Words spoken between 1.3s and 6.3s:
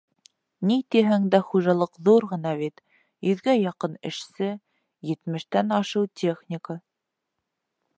дә, хужалыҡ ҙур ғына бит: йөҙгә яҡын эшсе, етмештән ашыу